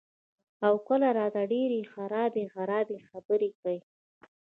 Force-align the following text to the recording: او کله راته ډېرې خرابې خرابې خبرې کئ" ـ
او 0.67 0.73
کله 0.87 1.07
راته 1.19 1.41
ډېرې 1.51 1.81
خرابې 1.91 2.45
خرابې 2.53 2.97
خبرې 3.09 3.49
کئ" 3.61 3.77
ـ 3.87 3.87